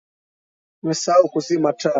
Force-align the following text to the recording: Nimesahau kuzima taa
Nimesahau 0.81 1.25
kuzima 1.33 1.73
taa 1.77 1.89